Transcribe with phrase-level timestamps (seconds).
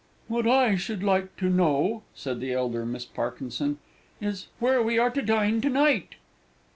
[0.27, 3.77] "What I should like to know," said the elder Miss Parkinson,
[4.19, 6.15] "is, where are we to dine to night?"